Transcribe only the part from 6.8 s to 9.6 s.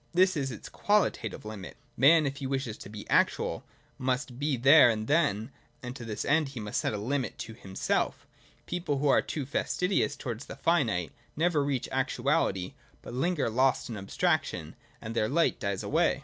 set a limit to himself People who are too